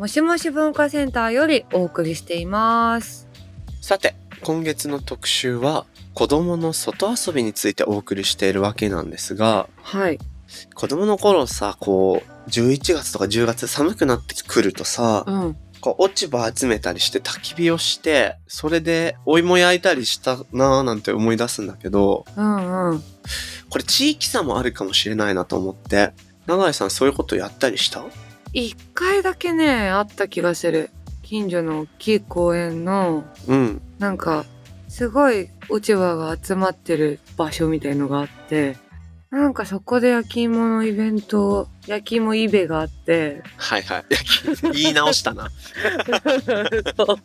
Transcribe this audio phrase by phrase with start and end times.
[0.00, 3.28] もしもし文化センターよりお送りしています。
[3.82, 10.18] さて、今月の特集は、子供の外遊びについてお送りしているわけなんですが、はい。
[10.74, 15.56] 子供の頃さ、こう、11月とか10月寒くなってくるとさ、うん。
[15.82, 23.02] こう落ち葉集めたりして焚き火をして、それでお芋焼いたりしたなぁなんて思い出すんだけど、うんうん。
[23.68, 26.12] これ地域差もあるかもしれないなと思って、
[26.46, 28.02] 永井さんそういうことやったりした？
[28.52, 30.90] 一回だけね、あった気がする。
[31.22, 33.82] 近所の大きい公園の、うん。
[33.98, 34.44] なんか、
[34.88, 38.76] すごい落ち葉が集まってる場所みたいのがあって、
[39.30, 44.04] なんかそこで焼き芋のイベント、焼き芋イベがあって、はいはい。
[44.74, 45.48] 言い直したな。
[46.96, 47.18] そ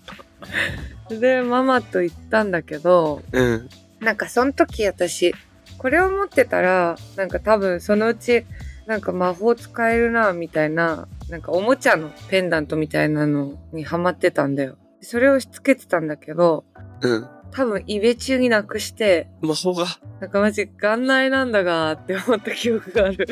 [1.09, 3.69] うでママと行ったんだけどうん。
[3.99, 5.33] なんかその時私
[5.77, 8.45] これを持ってたらなんか多分そのうち
[8.87, 16.63] なんか魔法使えるなみたいななんかおもちゃのペンダントみたいなのにハマってたんだよそれをしつけてたんだけど
[17.01, 17.27] うん。
[17.51, 19.85] 多分イベ中になくして魔法が。
[20.19, 23.27] なんかマジ元来なんだがーって思った記憶がある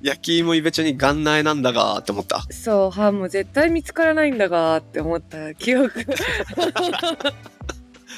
[0.00, 2.42] 焼き芋イベチョに元内なんだがーって思った。
[2.50, 5.92] そうはもう絶対見つからないんだがーって思った記憶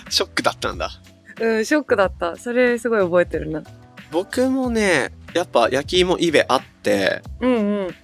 [0.08, 0.90] ショックだったんだ。
[1.40, 3.62] うんショックだったそれすごい覚えてるな
[4.10, 7.94] 僕もね、やっぱ焼き芋イベあって、うんうん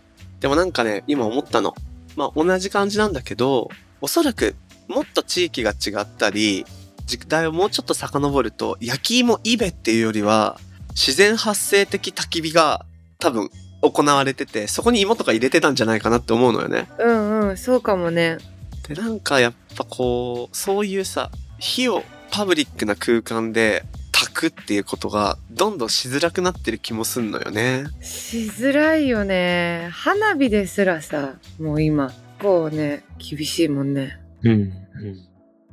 [0.40, 1.74] でもなんかね、今思ったの。
[2.16, 3.70] まあ同じ感じなんだけど、
[4.02, 4.56] おそらく
[4.88, 6.66] もっと地域が違ったり、
[7.06, 10.58] 時代をもうちょっと遡ると、焼き芋イベっていうよりは、
[10.90, 12.84] 自然発生的焚き火が
[13.18, 13.48] 多分
[13.80, 16.88] 行われてて、そこに芋とか入れてたんじゃないかなって思うのよね。
[16.98, 18.38] うんうん、そうかもね。
[18.86, 24.03] で、なんかやっぱこう、そういうさ、火をパブリックな空間で焚
[24.34, 27.86] くっていうことがどんどんしづらくなってる気もすんのよね。
[28.02, 29.88] しづらいよね。
[29.92, 32.12] 花火ですらさ、もう今、
[32.42, 34.20] こうね、厳しいもんね。
[34.42, 34.52] うん。
[34.52, 34.72] うん。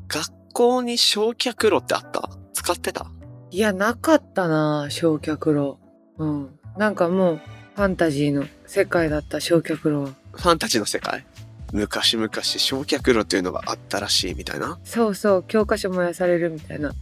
[0.08, 2.30] 学校に焼却炉ってあった？
[2.54, 3.12] 使ってた？
[3.50, 5.80] いや、なかったな焼却炉。
[6.18, 6.60] うん。
[6.78, 7.42] なんかもう、
[7.76, 10.10] ファンタジーの世界だった焼却炉は。
[10.34, 11.26] ファンタジーの世界？
[11.72, 14.80] 昔々焼却炉っていうのがあったらしいみたいな。
[14.84, 16.94] そうそう、教科書燃やされるみたいな。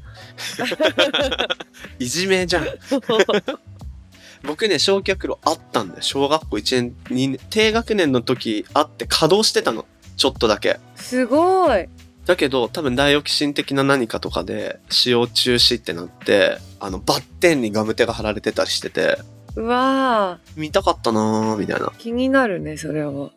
[2.00, 2.66] いじめじゃん。
[4.44, 6.02] 僕ね、焼却炉あったんだよ。
[6.02, 9.86] 小学校1年、2年、低学年の時あって稼働してたの。
[10.16, 10.80] ちょっとだけ。
[10.96, 11.88] すごい。
[12.26, 19.18] だけど、多分ダイオキシン的な何かとかで使用中止ってなって、あの、バッテンにガムテが貼られてたりしてて、
[19.56, 21.98] うわ見たかったなーみたいなー、。
[21.98, 23.32] 気になるね、それは。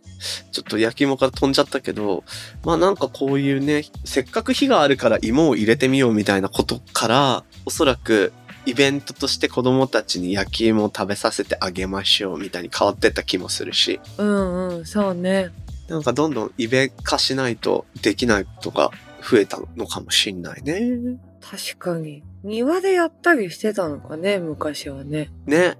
[0.50, 2.24] ちょっと焼き芋から飛んじゃったけど、
[2.64, 8.32] まあなんかこういうね、せっかく火があるから芋を入れてみようみたいなことから、おそらく
[8.64, 15.50] イベントとして子供たちに焼き芋を食べさせてあげましょうみたいに変わってった気もするし、うんうん、そうね。
[15.88, 18.90] なんかどんどんイベ化しないとできないことが
[19.28, 21.18] 増えたのかもしんないね。
[21.40, 22.22] 確かに。
[22.44, 25.30] 庭でやったりしてたのかね、昔はね。
[25.46, 25.76] ね。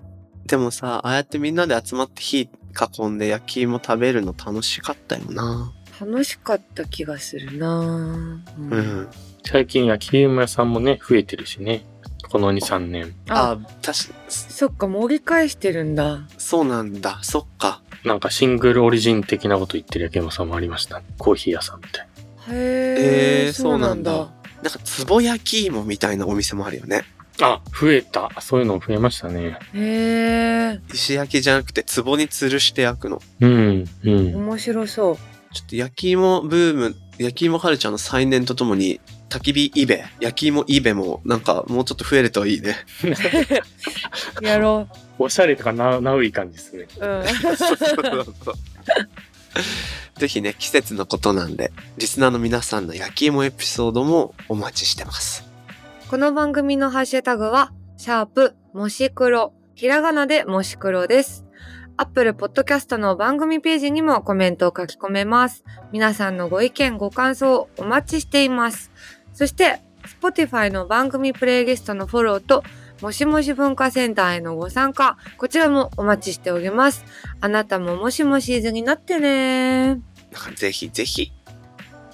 [0.47, 5.72] でもさ、ああやってみんなで集まって火囲んで焼き芋食べるの楽しかったよな。
[6.00, 9.09] 楽しかった気がするなうんうん。
[9.44, 11.84] 最近焼き芋屋さんもね、増えてるしね。
[12.31, 13.15] この2、3年。
[13.28, 16.22] ああ、確かそっか、盛り返してるんだ。
[16.38, 17.19] そうなんだ。
[17.22, 17.83] そっか。
[18.05, 21.03] なんかシングルオリジン的なこと言ってる焼き芋さんもありました。
[21.19, 22.09] コーヒー屋さんみたい
[22.51, 24.13] へえ、えーそうなんだ。
[24.13, 24.28] なん
[24.65, 27.04] か、つぼ焼き芋みたいなお店もあるよね。
[27.39, 27.47] な。
[27.47, 28.31] あ、増えた。
[28.41, 29.59] そういうの増えましたね。
[29.75, 33.21] へえ、石焼きじゃなくて、つぼに吊るして焼くの。
[33.41, 34.37] うん、うん。
[34.37, 35.17] 面白そう。
[35.53, 42.77] ちょっと焼き芋ブーム、焼き芋カルチャーの再燃とともに、焚き火イベ、焼き芋イベも、なんか、もうちょっと増えるといいね。
[44.43, 44.89] やろ
[45.19, 46.87] おしゃれとかな、なうい感じですね。
[46.99, 47.07] う。
[47.07, 47.25] うん。
[50.17, 55.52] ぜひね、季節のことなんで、リスナーの皆さんの焼き芋エピソードもお待ちしてます。
[56.12, 61.47] この番組のハッシュタグは、シャープ、もし黒、ひらがなでもし黒です。
[61.97, 65.64] アップルポッドキャストの番組ページにもコメントを書き込めます。
[65.91, 68.91] 皆さんのご意見、ご感想お待ちしています。
[69.32, 69.80] そして、
[70.20, 72.62] Spotify の番組プレイリストのフォローと、
[73.00, 77.06] もしもし文化センターへのご参加、こちらもお待ちしております。
[77.41, 79.98] あなたももしもしーずになってね
[80.56, 81.32] ぜひぜひ。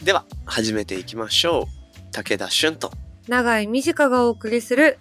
[0.05, 2.13] では、始めていきましょう。
[2.13, 2.93] 武田俊と。
[3.29, 4.99] 長井美智香がお送りする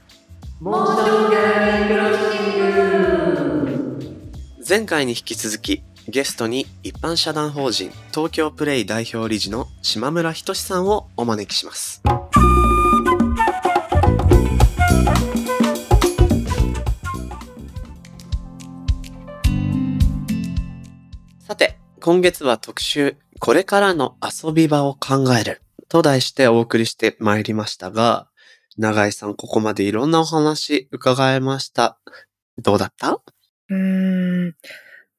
[4.68, 12.02] 前回に引き続き、ゲストに一般社団法人東京プレイ代表理事の島村仁さんをお招きします。
[21.40, 28.30] さて、今月は特集、これからの遊び場を考えると題してお送りしてまいりましたが、
[28.78, 32.00] 長井さんここまでいろんなお話伺えました。
[32.58, 33.22] どうだった？
[33.70, 33.76] うー
[34.50, 34.56] ん。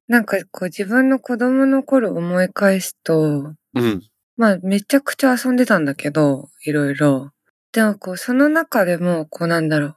[0.06, 4.03] なんかこう自分の子供の頃思い返すと、うん。
[4.37, 7.32] まあめちゃくちゃ遊んでたんだけど、いろいろ。
[7.73, 9.97] でもこうその中でもこうなんだろう。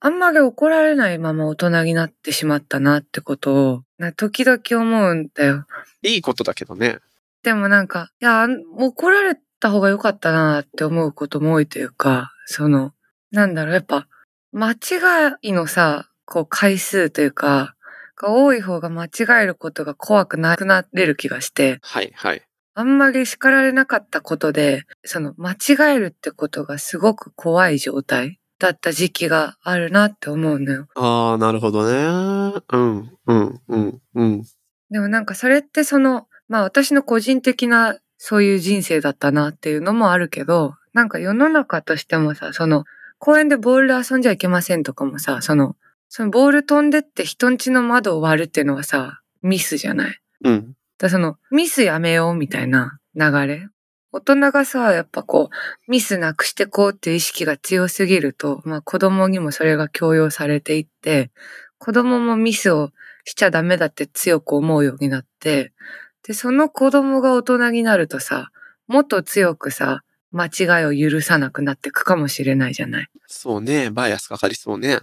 [0.00, 5.66] あんまり怒られないまま大人になってしまったなってことを、な時々思うんだよ。
[6.02, 6.98] いいことだけどね。
[7.42, 8.46] でもなんか、いや、
[8.76, 12.92] 怒られた方が良かったなって思うことも多いというか、その、
[13.30, 14.08] なんだろう、やっぱ、
[14.52, 14.76] 間違
[15.42, 17.76] いのさ、こう回数というか、
[18.16, 19.10] が多い方が間違
[19.42, 22.42] えることが怖くなくなれる気がして、はいはい。
[22.74, 30.86] あんまり叱られなかったことで、その間違えるってことがすごく怖い状態だった時期があるなって思うのよ。
[30.94, 32.62] ああ、なるほどね。
[32.72, 34.42] うん、うん、うん、うん。
[34.90, 42.84] でもなんかそれってその、まあ私の個人的なそういう人生だったなっていうのもあるけど、なんか世の中としてもさ、その
[43.18, 45.74] 公園でボールで遊んじゃいけませんとかもさ、その、
[46.10, 50.20] そのボール飛んでって人ん家の窓を割るっていうのはさ、ミスじゃない？
[50.44, 50.74] うん。
[50.98, 53.68] だそのミスやめようみたいな流れ？
[54.12, 61.30] 大人がさ、やっぱこう、ミスなくしてこうっていう意識が強すぎると、まあ子供にもそれが強要されていって、
[61.78, 62.90] 子供もミスを
[63.24, 65.72] しちゃダメだって強く思うようになって、
[66.26, 68.50] で、その子供が大人になるとさ、
[68.86, 70.02] もっと強くさ、
[70.32, 73.08] 間違いを許さなくなっていくかもしれないじゃない？
[73.26, 73.90] そうね。
[73.90, 74.98] バイアスかかりそうね。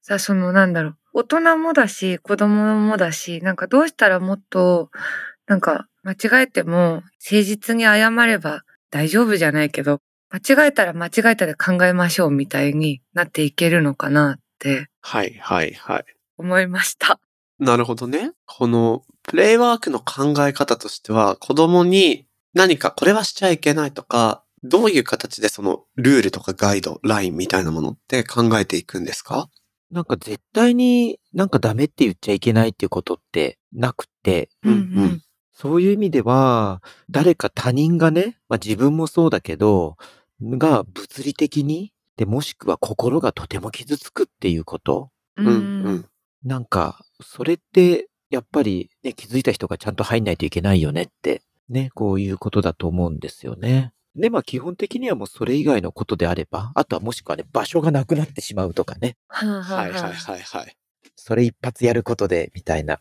[0.00, 4.90] さ、そのなんだろう、大人もだし、子供もだし、なんかどうしたらもっと、
[5.46, 16.04] なんか間違えても誠実に謝れば大丈夫じゃないけど、間違えたら間違えたで考えましょうみたいになっていけるのかなってはいはいはい。
[16.38, 17.20] 思いました。
[17.62, 18.32] なるほどね。
[18.46, 29.48] このプレイワークの考え方としては、子供に何かこれはしちゃいけないとか、どういう形でそのルールとかガイド、ラインみたいなものって考えていくんですか？
[29.90, 35.22] なんか絶対になんかダメって言っちゃいけないっていうことってなくて、うんうん
[35.54, 39.96] そういう意味では、誰か他人がね、まあ自分もそうだけど、
[40.40, 45.10] が物理的に、で、もしくは心がとても傷つくっていうこと。
[45.36, 46.06] うんうんうん。
[46.44, 53.92] なんか、それって、やっぱりね、気づいた人がちゃんと入んないといけないよねって、ね、こういうことだと思うんですよね。
[54.14, 59.16] で、まあ基本的にはもうそれ以外のことであれば、あとはもしくはね、場所がなくなってしまうとかね。
[59.28, 60.76] はいはいはいはい。
[61.16, 62.98] それ一発やることで、みたいな。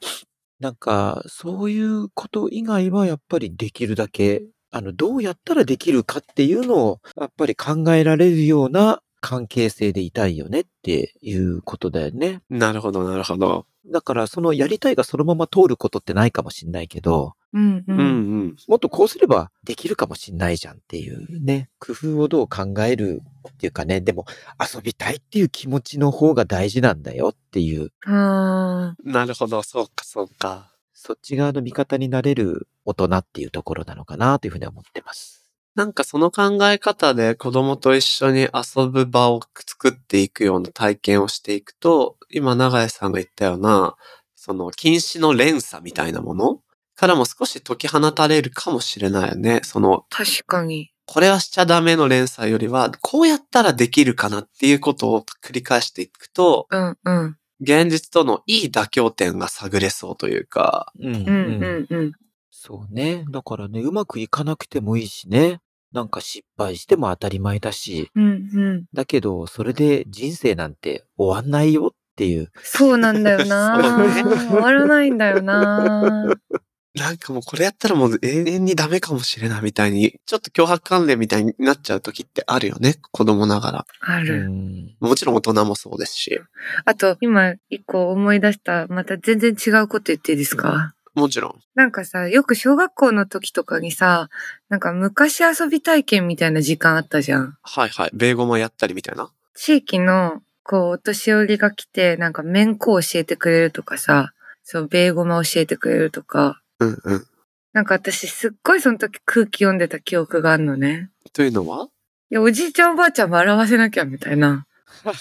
[0.59, 12.41] なんか、そういうこと以外はやっぱりできるだけ、あの、どうやったらできるかっていうのを、やっぱり考えられるような関係性でいたいよねっていうことだよね。
[12.49, 13.65] なるほどなるほど。
[13.85, 18.03] だから、そのやりたいがそのまま通ることってないかもしんないけど、うんううんんう
[18.45, 18.55] ん。
[18.67, 24.25] もっとこうすればできるかもしんないじゃんっていうね、工夫をどう考えるっていうかね、でも
[24.59, 29.63] 遊びたいっていう気持ちの方が大事なんだよっていうあなるほど。
[29.63, 30.71] そうかそうか。
[30.93, 35.40] そっち側の味方になれる大人っていうところなのかなというふうに思ってます。
[35.75, 43.95] なんかその考え方で子供と一緒に遊ぶ場を作っていくような体験をしていくと、今長井さんが言ったような、
[44.35, 46.59] その禁止の連鎖みたいなもの
[46.95, 49.61] からも少し解き放たれるかもしれないよね。
[49.63, 50.91] その、確かに。
[51.05, 57.37] これはしちゃダメの連鎖よりは、こうやったらできるかなっていうことを繰り返していくと、うんうん。
[57.61, 62.11] 現実とのいい妥協点が探れそうというか、うん、うんうんうん。
[62.51, 63.25] そうね。
[63.31, 65.59] だからね、うまくいかなくてもいいしね。
[65.93, 68.11] なんか失敗しても当たり前だし。
[68.15, 68.29] うんう
[68.73, 68.85] ん。
[68.93, 72.51] だけど、それで人生なんて終わんないよっていう。
[72.63, 73.77] そうなんだよな
[74.49, 76.33] 終わらないんだよな
[76.93, 82.95] なんかもうこれやったらもう永遠にダメかもしれないみたいに、ちょっと脅迫関連みたいになっちゃう時ってあるよね。
[83.11, 83.79] 子供ながら。
[83.79, 84.49] うある。
[84.49, 84.95] ん。
[84.99, 86.37] もちろん大人もそうですし。
[86.83, 90.93] あと、今一個思い出した、また全然違うこと言っていいですか？
[91.13, 91.59] もちろん。
[91.75, 94.29] なんかさ、よく小学校の時とかにさ、
[94.69, 97.57] なんか昔遊び体験みたいな時間あったじゃん。
[97.61, 98.09] はいはい。
[98.13, 99.31] 米語もやったりみたいな？
[99.53, 104.31] 地域の、こう、お年寄りが来て、なんか面子を教えてくれるとかさ、
[104.63, 107.27] そう、米語も教えてくれるとか、うんうん。
[107.73, 111.09] なんか私すっごいその時空気読んでた記憶があるのね。
[111.33, 111.87] というのは？
[112.29, 114.65] いや、おじいちゃんおばあちゃんも笑わせなきゃみたいな。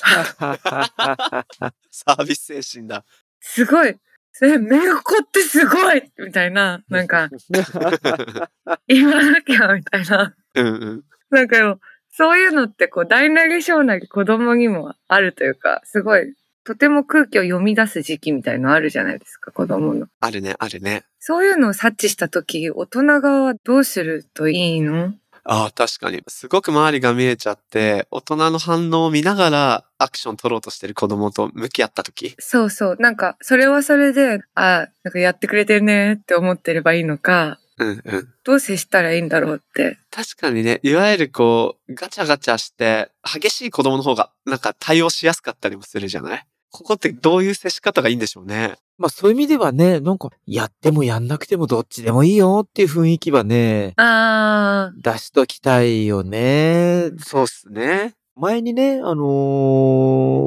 [1.90, 3.04] サービス精神だ。
[3.40, 3.97] すごい。
[4.42, 6.82] え、めんこってすごいみたいな。
[6.88, 7.28] なんか、
[8.88, 10.35] 言わなきゃみたいな。
[10.54, 11.04] うんうん。
[11.30, 11.80] なんかよ、
[12.11, 20.06] そういうのってこう、大なり小なり子供にもあるというか、すごい、とても空気を読み出す時期みたいのあるじゃないですか、子供の。
[20.20, 21.04] あるね、あるね。
[21.18, 25.14] そういうのを察知したとき、大人側はどうするといいの？
[25.44, 26.23] ああ、確かに。
[26.28, 32.35] すごく周りが見えちゃって、大人の反応を見ながらアクション取ろうとしてる子供と向き合った時。
[32.38, 32.97] そうそう。
[33.00, 38.28] なんか、それはそれで、あなんかやってくれてるねって思ってればいいのか、うんうん。
[38.44, 39.99] どう接したらいいんだろうって。
[40.11, 46.47] 確かにね、いわゆるこう、ガチャガチャして、激しい子供の方が、なんか対応しやすかったりもするじゃない？
[46.71, 48.77] ここってどういう接し方がいいんでしょうね。
[48.99, 57.11] まあそういう意味ではね、なんか、やってもやんなくてもどっちでもいいよっていう雰囲気はね、あ出しときたいよね。
[57.19, 58.15] そうっすね。
[58.37, 59.25] 前にね、あの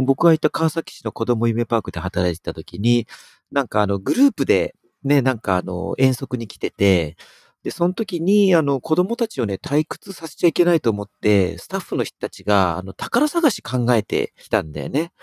[0.02, 3.08] ー僕が行った川崎市の子供夢パークで働いてた時に、
[3.52, 7.16] なんかあの、グループで、ね、なんかあの、遠足に来てて、
[7.64, 15.14] で、その時に、あの、子供たちをね、退屈させちゃいけないと思って、スタッフの人たちが、あの、宝探し考えてきたんだよね。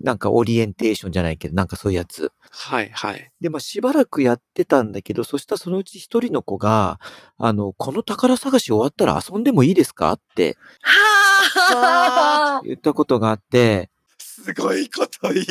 [0.00, 2.30] なんかオリエンテーションじゃないけど、なんかそういうやつ。
[2.50, 3.30] はいはい。
[3.40, 7.00] で、まあ、しばらくやってたんだけど、そしたらそのうち一人の子が、
[7.38, 15.44] あの、この宝探し終わったら遊んでもいいですかっては言ったことがあって、すごいこと言う。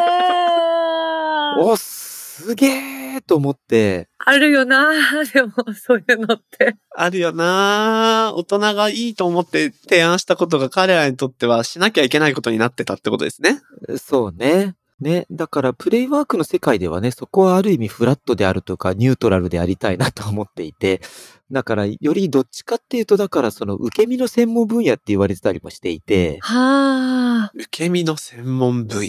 [0.00, 2.21] あお、す
[2.54, 4.90] げーと思って、あるよな
[5.32, 6.76] でも、そういうのって。
[6.94, 13.60] あるよな大人がいいと思って提案したことが彼らにとってはしなきゃいけないことになってたってことですね。
[13.98, 14.74] そうね。
[15.02, 15.26] ね。
[15.30, 21.02] だから、プレイワークの世界ではね、そこはある意味フラットであるとか、ニュートラルでありたいなと思っていて、
[21.50, 27.52] だから、よりどっちかっていうと、だから、その、受け身の専門分野って言われてたりもしていて、はあ。
[27.54, 29.08] 受け身の専門分野。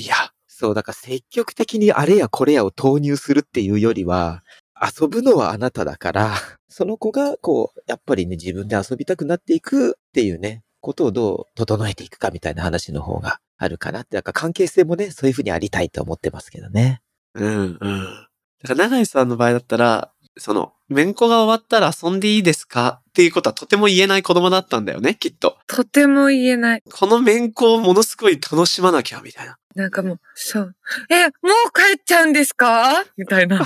[0.63, 4.43] そう、だから積極的にあれやこれやを投入するっていうよりは、
[4.82, 6.36] 遊ぶのはあなただから、
[6.70, 17.01] その子が、こう、やっぱりね、自分で遊びたくなっていくっていうね、ことをどう整えていくかみたいな話の方があるかなって、だから関係性もね、そういうふうにありたいと思ってますけどね。
[17.34, 18.27] うんうん。
[18.63, 25.58] だから永井さんの場合だったら、その、めんこが終わったら遊んでいいですかっていうことはとても言えない子供だったんだよね、きっと。
[25.67, 26.84] とても言えない。
[26.89, 29.58] このめんこをものすごい楽しまなきゃ、みたいな。
[29.75, 30.75] なんかもう、そう。
[31.10, 31.34] え、もう
[31.74, 33.03] 帰っちゃうんですか？
[33.18, 33.65] みたいな。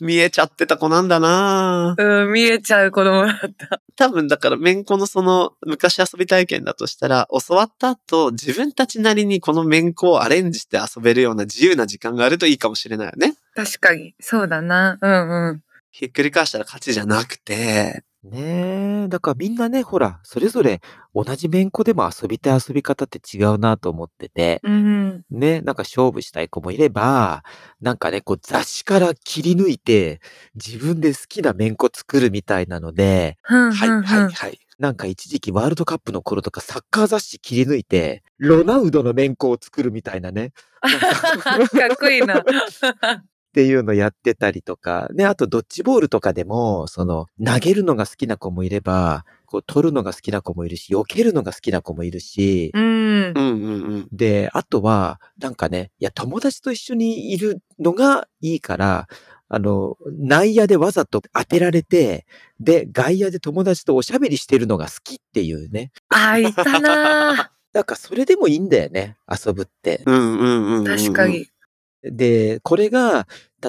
[0.00, 3.80] 見えちゃってた子なんだなうん、見えちゃう子供だった。
[3.96, 13.34] 多分だから、めんこのその、昔遊び体験だとしたら、教わった後、自分たちなりにこのめんこをアレンジして遊べるような自由な時間があるといいかもしれないよね。
[13.54, 14.14] 確かに。
[14.20, 14.98] そうだな。
[15.00, 15.62] うんうん。
[15.90, 20.82] ひっくり返したら勝ちじゃなくて、ねえ、だからみんなね、ほら、それぞれ
[21.14, 25.24] 同じめんこでも遊びたい遊び方って違うなと思ってて、うん。
[25.30, 27.44] ね、なんか勝負したい子もいれば、
[27.80, 30.20] なんかね、こう雑誌から切り抜いて、
[30.54, 33.88] 自分で好きなめんこ作るみたいなので、はい。
[33.88, 34.58] はいはい。
[34.78, 41.58] なんか一時期ワールドカップの頃とかサッカー雑誌切り抜いて、ロナウドのめんこを作るみたいなね、 か
[41.92, 42.42] っこいいな。
[43.50, 52.82] っていうのやってたりとか、ね、あとドッジボールとかでも、その、投げるのが好きな子もいれば、こう、取るのが好きな子もいるし、避けるのが好きな子もいるし、うん。
[52.82, 54.08] うんうんうん。
[54.12, 59.08] で、あとは、なんかね、いや、友達と一緒にいるのがいいから、
[59.48, 62.26] あの、内野でわざと当てられて、
[62.60, 65.90] で、外野で友達とおしゃべりしてるのが好きっていうね。
[66.08, 70.02] あ、いたな なんかそれでもいいんだよね、遊ぶって。
[70.06, 70.84] うんうんうんうん。
[70.84, 71.26] 確か。
[71.26, 71.48] に。
[72.02, 73.26] で、これが、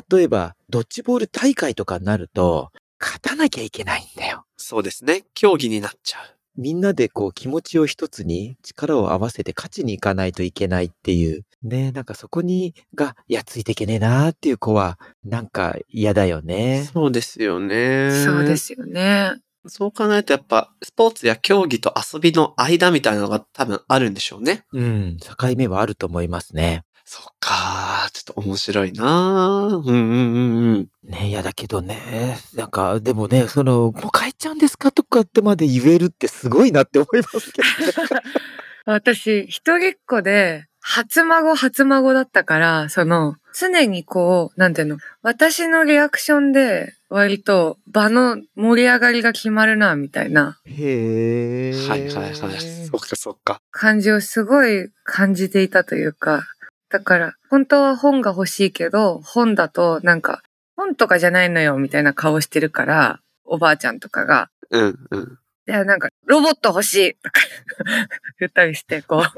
[0.10, 4.46] 例えば、ドッジボール大会とかになると、勝たなきゃいけないんだよ。
[4.58, 5.26] そうですね。
[5.34, 6.38] 競技になっちゃう。
[6.58, 11.46] みんなでこう気持ちを一つに力を合わせて勝ちに行かないといけないっていう。
[11.64, 16.90] ねなんかそこにが、いや、ついていけねえなーっていう子は、なんか嫌だよね。
[16.94, 18.12] そうですよね。
[18.26, 18.58] そうで。
[18.58, 19.34] すよね。
[19.68, 24.66] そう考えるとやっぱ、スポーツや競技と遊びの間みたいなのが多分あるんでしょうね。
[24.74, 26.84] うん、境目はあると思いますね。
[27.14, 30.88] そっかちょっと面白いなうんうんうんうん。
[31.04, 38.22] ねいやだけどね、なんか、でもね、その、もう帰っちゃうんですかとかってまで言えるってすごいなって思いますけどね。
[38.88, 51.88] 私、一人っ子で、初孫初孫だったから、その、常にこう、なんていうの、私のリアクションで、割と場の盛り上がりが決まるな、みたいなへえ。
[51.90, 52.34] はいはいはい。
[52.34, 53.60] そっかそっか。
[53.70, 56.48] 感じをすごい感じていたというか、
[56.92, 60.44] だから、本当は本が欲しいけど、本だとなんか、
[60.76, 65.38] 本とかじゃないのよ、みたいな顔してるから、おばあちゃんとかが、うんうん。
[65.68, 67.40] いや、なんか、ロボット欲しいとか
[68.40, 69.24] 言ったりして、こ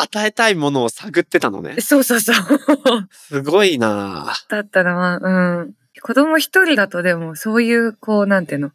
[0.00, 1.80] 与えたいものを探ってたのねう。。
[1.80, 2.36] そうそうそう。
[3.12, 5.30] すごいなぁだったな、う
[5.64, 5.74] ん。
[6.00, 8.72] 子供一人だとでも、そういう、こう、なんていうの、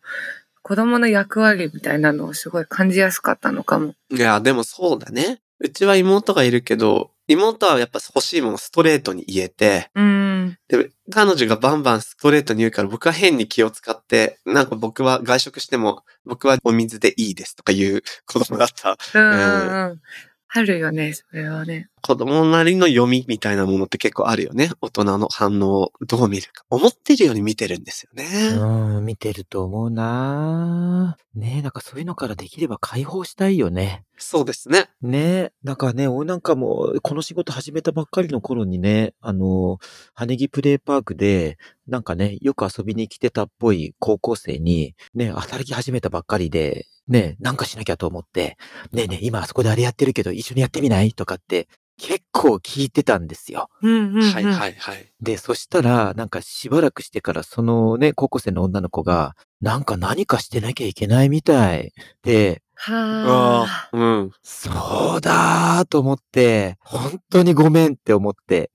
[0.61, 3.95] 子供の役割みたいなのをすごい感じやすかったのかも。
[4.09, 5.41] いや、でもそうだね。
[5.63, 10.57] うちは妹がいるけど、妹はやっぱ欲しいものストレートに言えて、うん。
[10.67, 18.97] で、彼女がバンバンストレートに言うから僕は変に気を使って、なんか僕は外食しても、僕はお水でいいですとか言う子供だった。
[19.13, 20.01] うんうんうん。
[20.49, 21.87] あるよね、それはね。
[22.05, 24.71] 子供なりの読みみたいなものって結構あるよね。
[24.81, 26.65] 大人の反応をどう見るか。
[26.69, 28.25] 思ってるように見てるんですよね。
[28.57, 34.03] うん、見てると思うなねえ、なんかそういうのからできれば解放したいよね。
[34.17, 34.89] そうですね。
[35.01, 39.79] ねえ、なんかね、俺なんかも、この仕事始めたばっかりの頃にね、あの、
[40.13, 41.57] 羽木プレイパークで、
[41.87, 48.57] なんかね、よく遊びに来てたっぽい高校生に、ね、働き始めたばっかりで、ね、なんかしなきゃと思って、
[48.91, 51.13] ねえねえ、今あそこであれやってるけど一緒にやってみない？
[51.13, 53.69] とかって、結構聞いてたんですよ。
[53.81, 54.21] うんうん、うん。
[54.31, 55.11] はいはいはい。
[55.21, 61.93] で、そしたら、なんかしばらくしてから、そのね、高校生の女の子が、なんか何かしてなきゃいけないみたい。
[62.23, 63.89] で、はあ。
[63.93, 64.31] うん。
[64.41, 68.71] そうだーと思って、本当にごめんって思って。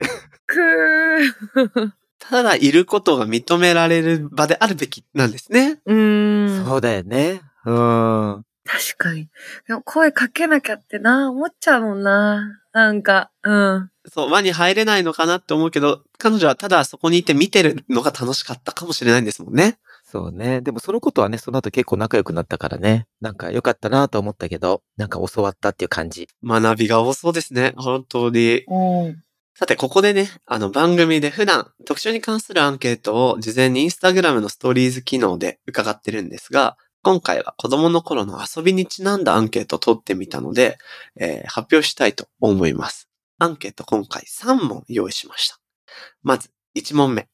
[0.47, 1.93] くー。
[2.19, 5.81] ただいることが認められる場であるべきなんですね。
[5.87, 6.67] うーん。
[6.67, 7.43] そうだよね。
[7.65, 8.45] うん。
[8.69, 9.29] 確かに。
[9.67, 12.61] でも声かけなきゃってな、思っちゃうもんな。
[12.75, 13.91] なんか、うん。
[14.13, 19.79] そう、輪に入れないのかなって思うけど、彼女はただそこにいて見てるのが楽しかったかもしれないんですもんね。
[20.05, 20.61] そうね。
[20.61, 23.07] でもそのことはね、その後結構仲良くなったからね。
[23.23, 26.29] なんか良かったなと思ったけど、なんか教わったっていう感じ。
[26.45, 27.73] 学びが多そうですね。
[27.79, 28.65] 本当に。
[28.69, 29.23] うん。
[29.55, 40.79] さて、ここでね、あの番組で普段特徴に関するアンケートを事前にインスタグラムのストーリーズ機能で伺ってるんですが、今回は子供の頃の遊びにちなんだアンケートを取ってみたので、
[41.17, 43.09] えー発表したいと思います。
[43.39, 45.59] アンケート今回3問用意しました。
[46.23, 47.29] まず、1問目。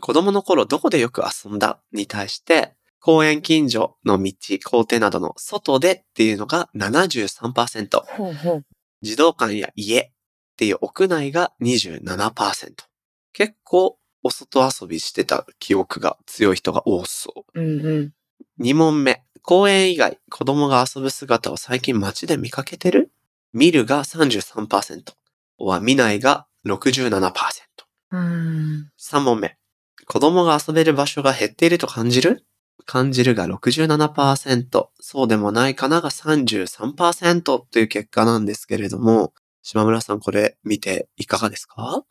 [0.00, 4.32] 子供の頃どこでよく遊んだに対して、公園近所の道、
[4.64, 8.02] 校庭などの外でっていうのが73%。
[8.06, 8.64] ほうほう。
[9.02, 10.10] 児童館や家っ
[10.56, 12.72] ていう屋内が27%。
[13.32, 18.12] 結構お外遊びしてた記憶が強い人が多そうんうん。
[18.58, 18.62] う。
[18.62, 19.22] 2問目。
[19.42, 23.10] 公園以外、子供が遊ぶ姿を最近街で見かけてる？
[23.52, 25.14] 見るが33%。
[25.58, 27.22] は見ないが67%。
[28.12, 28.90] うん。
[29.00, 29.56] 3問目。
[30.06, 32.44] 子供が遊べる場所が減っていると感じる？
[32.84, 42.02] 感じるが67%、そうでもないかなが33%という結果なんですけれども、島村さんこれ見ていかがですか？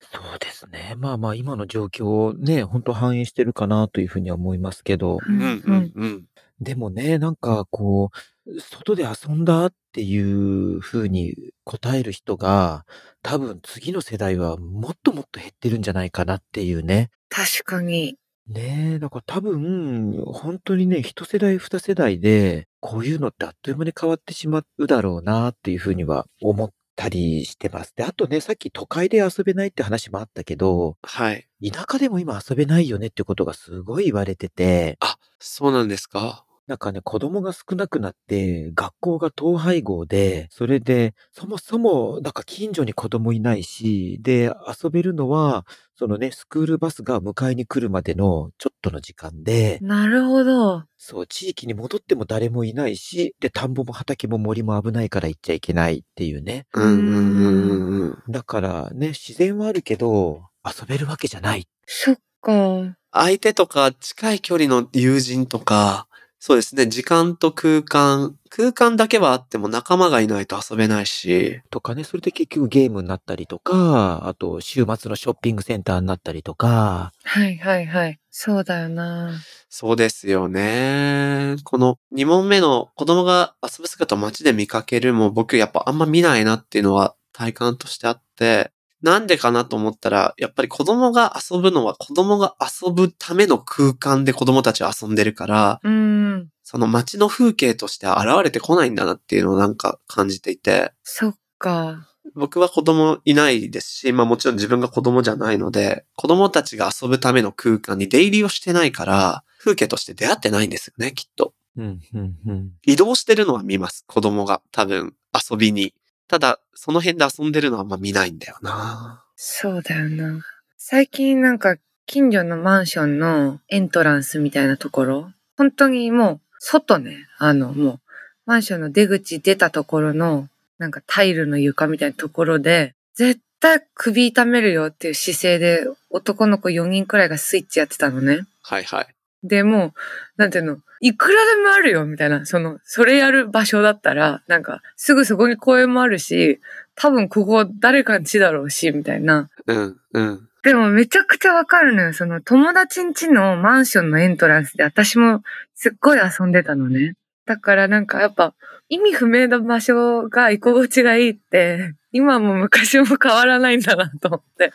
[0.00, 0.94] そうですね。
[0.96, 5.18] まあまあ今の状況をね、本当反映してるかなというふうには思いますけど。
[5.26, 6.24] うんうんうん。
[6.60, 8.10] でもね、なんかこ
[8.46, 11.34] う、外で遊んだっていうふうに
[11.64, 12.84] 答える人が、
[13.22, 17.10] 多分次の世代はもっともっと減ってるんじゃないかなっていうね。
[17.28, 18.16] 確かに。
[18.48, 27.94] ねえ、だから多分、本当にね、一世代二世代で、こういうのってあっという間に変わってしまうだろうなっていうふうには思ったりしてます。
[27.96, 31.46] で、あとね、さっき都会で遊べないって話もあったけど、はい。
[31.72, 36.44] 田舎でも今遊べないよねってことがすごい言われてて、あ、そうなんですか？
[36.70, 50.84] なんかね、子供が少なくなって、学校が統廃合で、それで、そもそも、なんか近所に子供いないし、で、遊べるのは、そのね、スクールバスが迎えに来るまでのちょっとの時間で、なるほど。
[50.96, 56.66] そう、地域に戻っても誰もいないし、で、田んぼも畑も森も危ないから行っちゃいけないっていうね。
[56.74, 58.32] うんうんうんうんうん。
[58.32, 61.66] だからね、自然はあるけど、遊べるわけじゃない。
[61.84, 62.96] そっか。
[63.10, 66.06] 相手とか近い距離の友人とか、
[66.42, 78.18] そうですね、時間と空間、空間だけはあっても仲間がいないと遊べないし、とかね、それで結局ゲームになったりとか、あと週末のショッピングセンターになったりとか、はいはいはい。
[78.30, 79.38] そうだよな。
[79.68, 81.56] そうですよね。
[81.64, 96.48] この2問目の子供が遊ぶ姿を街で見かけるも僕やっぱあんま見ないなっていうのは体感としてあって、なんでかなと思ったら、やっぱり子供が遊ぶのは子供が遊ぶための空間で子供たちは遊んでるから、うん。
[96.62, 102.06] その街の風景として現れてこないんだなっていうのをなんか感じていて、そっか。
[102.34, 111.54] 僕は子供いないですし、まあもちろん自分が子供じゃないので、子供たちが遊ぶための空間に出入りをしてないから、風景として出会ってないんですよね、きっと。
[111.76, 112.70] うん、うん、うん。
[112.84, 115.14] 移動してるのは見ます、子供が多分
[115.50, 115.94] 遊びに。
[116.30, 119.24] ただ、その辺で遊んでるのはあんま見ないんだよな。
[119.34, 120.40] そうだよな。
[120.76, 128.00] 最近なんか近所のマンションのエントランスみたいなところ、本当にもう外ね、あのもう
[128.46, 130.46] マンションの出口出たところの
[130.78, 138.42] なんかタイルの床みたいなところで、絶対首痛めるよっていう姿勢で男の子4人くらいがスイッチやってたのね。
[138.62, 139.08] はいはい。
[139.42, 139.92] で、もう、
[140.36, 142.44] なんていうの、いくらでもあるよ、みたいな。
[142.44, 146.60] その、それやる場所だったら、なんか、すぐそこに公園もあるし、
[146.94, 149.48] 多分ここ誰かんちだろうし、みたいな。
[149.66, 150.48] うん、うん。
[150.62, 152.12] でもめちゃくちゃわかるのよ。
[152.12, 155.42] その友達ん家のマンションのエントランスで私も
[155.74, 157.14] すっごい遊んでたのね。
[157.46, 158.54] だからなんかやっぱ
[158.90, 164.72] 意味不明な場所が居心地がいいって、今も昔も変わらないんだなと思って。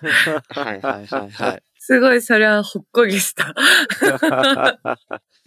[0.49, 1.63] はいはいはいはい。
[1.87, 3.53] すごいそれはほっこりした。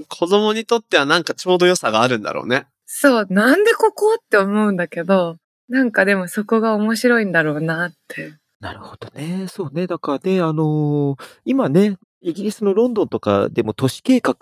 [0.09, 2.69] 子供にとってはなんかちょうど良さがあるんだろうね。
[2.87, 8.35] そう、なんでここって思うんだけど、なんかでもそこが面白いんだろうなって。
[8.61, 9.49] なるほどね。
[9.49, 9.89] そうね。
[9.89, 14.37] だからね、あのー今ね、イギリスのロンドンとかでも都市計画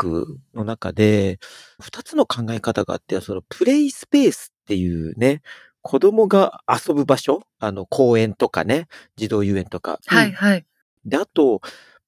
[0.54, 1.38] の中で、
[1.80, 5.40] 二つの考え方があって、そのプレイスペースっていうね、
[5.80, 9.98] 子供が遊ぶ場所、あの公園とかね、児童遊園とか。
[10.04, 10.66] はいはい。
[11.06, 11.60] で、あと、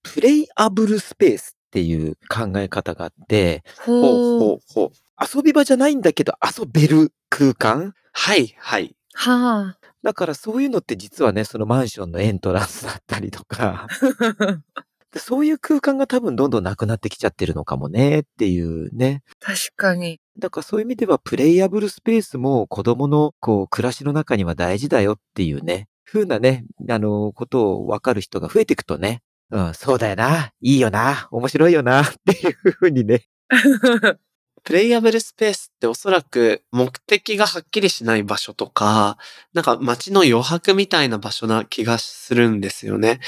[0.03, 4.03] プレイアブルスペースっていう考え方があって、ほう。
[4.03, 4.91] ほうほう。
[5.37, 8.95] 遊び場じゃないんだけど遊べる空間はいはい。
[9.15, 13.87] はだからそういうのって実はね、そのマンションのエントランスだったりとか、
[14.75, 15.19] あ。
[15.19, 19.23] そういう空間が多分どんどんなくなってきちゃってるのかもねっていうね。
[19.41, 20.21] 確かに。
[20.39, 33.27] だからそういう意味ではプレイアブルスペースも子供のこう暮らしの中には大事だよっていうね、風なね、あの、ことを分かる人が増えていくとね、うん、そうだよな、いいよな、面白いよな っていう風にね。
[34.65, 39.17] プレイアブルスペースっておそらく目的がはっきりしない場所とか、
[39.55, 43.21] なんか街の余白みたいな場所な気がするんですよね。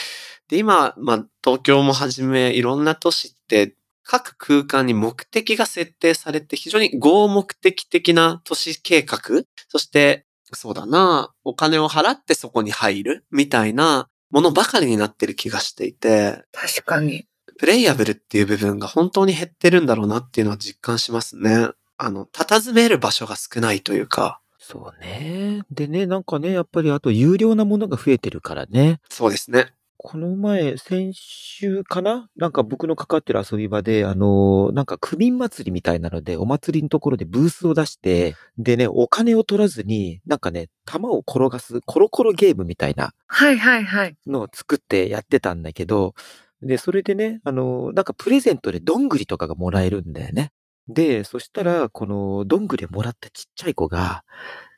[0.49, 9.21] で、今、まあ、東京もはじめいろんな都市って各空間に目的が設定されて非常に合目的的な都市計画
[9.69, 17.27] そして、そうだな、お金を払ってそこに入るみたいなものばかりになってる気がしていて、確かに。
[17.59, 21.69] プレイヤブルっていう部分が本当に減ってるんだろうなっていうのは実感しますね。
[21.99, 25.63] あの、佇める場所が少ないというか、そうね。
[25.71, 29.01] でね、なんかね、やっぱりあと有料なものが増えてるからね。
[29.11, 29.75] そうですね。
[30.03, 32.31] この前、先週かな？
[32.35, 44.17] なんか僕の関わってる遊び場で、あの、なんか区民祭りみたいなので、お祭りのところでブースを出して、でね、お金を取らずに、なんかね、玉を転がすコロコロゲームみたいなはいはいはい。
[44.27, 46.15] のを作ってやってたんだけど、
[46.63, 50.51] で、それでね、あの、なんかプレゼントでどんぐりとかがもらえるんだよね。
[50.89, 54.25] で、そしたら、このどんぐりをもらったちっちゃい子が、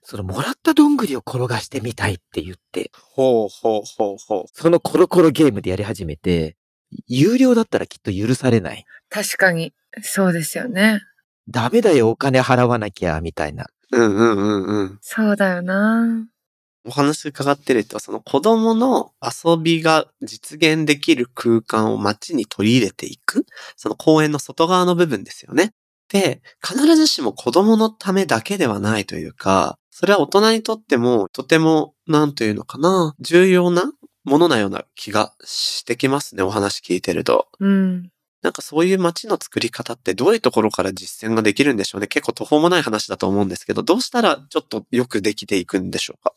[0.03, 4.45] そのもらったどんぐりを転がしてみたいって言って、ほうほうほうほう。
[4.53, 6.57] そのコロコロゲームでやり始めて、
[7.07, 8.85] 有料だったらきっと許されない。
[9.09, 9.73] 確かに。
[10.03, 11.01] そうですよね。
[11.49, 13.67] ダメだよ、お金払わなきゃ、みたいな。
[13.93, 14.99] うんうんうんうん。
[15.01, 16.27] そうだよな。
[16.85, 25.73] お話伺ってると、その子供の遊びが実現できる空間を街に取り入れていく、その公園の外側の部分ですよね。
[26.09, 33.93] で、必ずしも子供のためだけではないというか、それは大人にとってもとても、なんというのかな、重要な
[34.25, 37.49] ものなような気がしてきますね、お話聞いてると。
[37.61, 38.09] うん。
[38.41, 42.07] なんかそういう街の作り方ってどういうところから実践ができるんでしょうね。
[42.07, 46.33] 結構途方もない話だと思うんですけど、どうしたらちょっとよくできていくんでしょうか？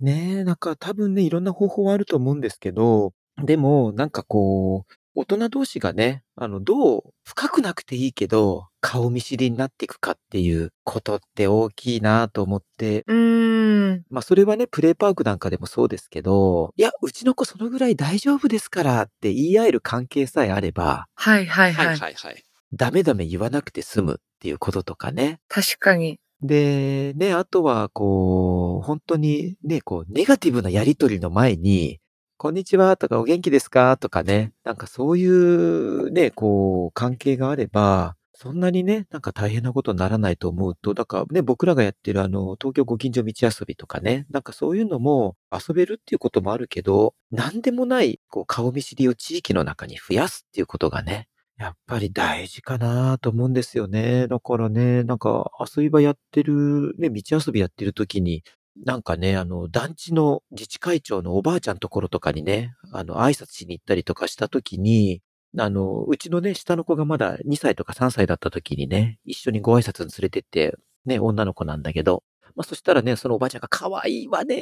[0.00, 14.04] ねえ、なんか多分ね、いろんな方法はあると思うんですけど、でも、なんかこう、大人同士がね、あの、どう深くなくていいけど、顔見知りになっていくかっていうことって大きいなと思って、うーん。
[14.10, 21.86] まあそれはね、プレイパークなんかでもそうですけど、いや、うちの子そのぐらい大丈夫ですからって言い合える関係さえあれば、はいはいはい。
[21.86, 22.44] はいはいはい。
[22.72, 25.40] ダメダメ言わなくて済むっていうこととかね。
[25.48, 26.20] 確かに。
[26.42, 31.98] で、ね、あとは、こう、本当にね、こう、ネガティブなやりとりの前に、
[32.40, 33.96] こんにちはとかお元気ですか？
[33.96, 51.26] とかね、なんかそういうね、こう、関係があれば、そんなにね、なんか大変なことにならないと思うと、だからね、僕らがやってるあの、東京ご近所道遊びとかね、なんかそういうのも遊べるっていうこともあるけど、なんでもない、こう、顔見知りを地域の中に増やすっていうことがね、
[51.58, 54.28] やっぱり大事かなと思うんですよね。
[54.28, 58.44] だからね、なんか遊び場やってる、ね、道遊びやってる時に、
[58.84, 65.22] なんかね、あの、団地の自治会長のおばあちゃんところとかにね、あの、挨拶しに行ったりとかした時に、
[65.56, 72.22] あの、うちのね、下の子がまだ2歳とか3歳だった時にね、一緒にご挨拶に連れてって、ね、女の子なんだけど、
[72.54, 74.54] まあそしたらね、そのおばあちゃんが可愛いわね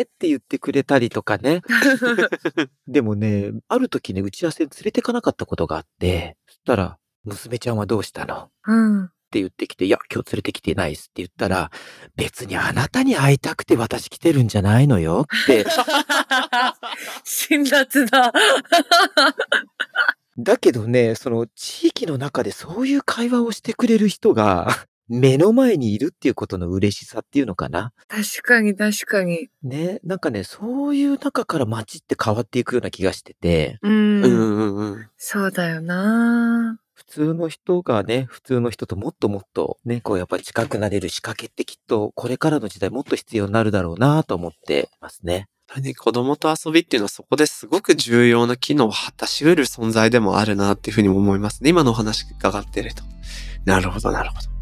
[0.00, 1.62] ーって言ってくれたりとかね。
[2.88, 8.50] でもね、ある時ね、打ち合わせに連れてかなかったことがあって、そしたら、娘ちゃんはどうしたの？
[8.66, 9.10] うん。
[9.34, 11.72] って言ってきて、いや、今日連れてきてないっすって言ったら、
[12.14, 15.66] 別にあなたに会いたくて私来てるんじゃないのよって。
[17.24, 18.32] 辛辣だ。
[20.38, 27.92] だけどね、その地域の中でそういう会話をしてくれる人が目の前にいるっていうことの嬉しさっていうのかな？
[28.08, 29.48] 確かに確かに。
[29.62, 34.24] ね、なんかね、そういう中から街って変わっていくような気がしてて、うん。
[34.24, 35.06] うんうんうん。
[35.16, 45.48] そうだよな普通の人がね、普通の人ともっともっとね、こうやっぱり近くなれる仕掛けってきっとこれからの時代もっと必要になるだろうなと思ってますね。
[45.80, 51.70] ね、子供と遊びっていうのはそこですごく重要な機能を果たし得る存在でもあるなっていうふうにも思いますね。
[51.70, 53.02] 今のお話伺ってると。
[53.64, 54.53] なるほど、なるほど。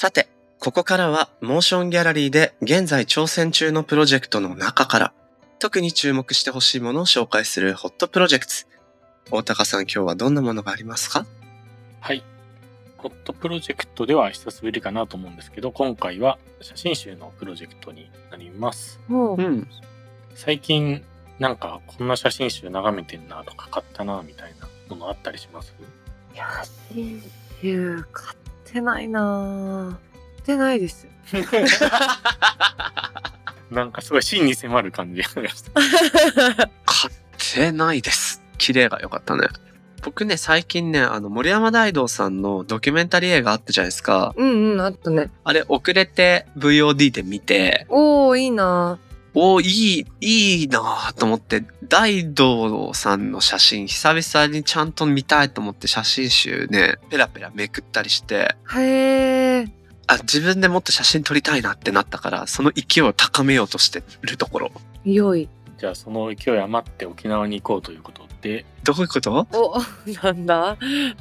[0.00, 0.28] さて、
[0.60, 5.12] ここからはモーションギャラリーで現在挑戦中のプロジェクトの中から
[5.58, 8.52] 特に注目してほしいものを紹介するホットプロジェクト。
[9.30, 11.26] 大高さん今日はどんなものがありますか？
[12.00, 12.24] はい。
[12.96, 19.00] ホットプロジェクトでは久しぶりかなと思うんですけど、今回は写真集のプロジェクトになります。
[19.06, 19.68] もう、ん。
[20.34, 21.04] 最近、
[21.38, 25.74] なんかこんな写真集眺めてんなとか買ったなみたいなものあったりします？
[26.34, 26.42] 写
[26.94, 27.22] 真
[27.60, 28.38] 集買っ
[28.72, 29.98] てないな
[30.36, 31.06] 買ってないです。
[33.70, 35.70] なんかすごい真に迫る感じがありました。
[36.84, 38.42] 買ってないです。
[38.58, 39.46] 綺麗が良かったね。
[40.02, 44.34] 僕ね、最近ね、あの、森山大道さんのドキュメンタリー映画あったじゃないですか。
[44.36, 45.30] うんうん、あったね。
[45.44, 48.98] あれ、遅れて VOD で見て、おー、いいな
[49.34, 50.06] おーいい、
[50.60, 59.70] いいなぁと思って、大道さんの写真、久々にちゃんと見たいと思って写真集ね、ペラペラめくったりして、へー。
[60.08, 64.72] あ、自分でもっと写真撮りたいなってなったから、その勢いを高めようとしてるところ。
[65.04, 65.48] 良い。
[65.78, 69.46] じゃあその勢い余って沖縄に行こうということで、どういうこと？
[69.52, 69.78] お、
[70.24, 70.76] なんだ？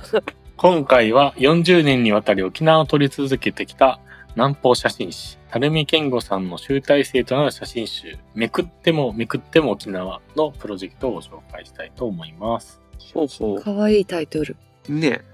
[0.58, 4.00] 今回は40年にわたり沖縄を撮り続けてきた
[4.39, 12.80] 南方写真師、垂水健吾さんの集大成となる写真集、めくってもめくっても沖縄のプロジェクトをご紹介したいと思います。
[13.13, 14.56] ほうほかわいいタイトル。
[14.88, 14.93] う。
[14.93, 15.25] ね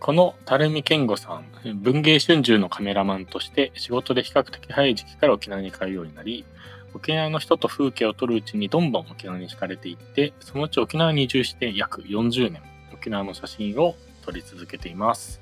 [0.00, 1.44] この垂水健吾さん、
[1.76, 6.44] 文芸春秋のカメラマンとして仕事で比較的早い時期から沖縄に通うようになり、
[6.92, 15.40] 沖縄の人と風景を撮るうちにどんどん沖縄に惹かれていって、そのうち沖縄に移住して約40年、沖縄の写真を撮り続けています。